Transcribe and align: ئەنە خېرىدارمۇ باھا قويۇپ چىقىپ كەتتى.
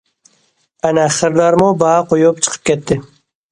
ئەنە 0.87 1.03
خېرىدارمۇ 1.17 1.69
باھا 1.83 2.01
قويۇپ 2.09 2.43
چىقىپ 2.47 2.69
كەتتى. 2.73 3.01